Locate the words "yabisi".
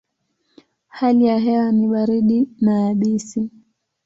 2.81-3.49